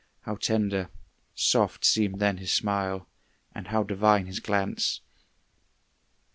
[0.21, 0.89] How tender,
[1.35, 3.07] soft Seemed then his smile,
[3.53, 5.01] and how divine his glance!